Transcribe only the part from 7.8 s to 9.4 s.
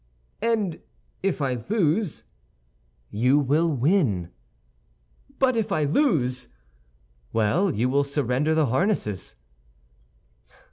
will surrender the harnesses."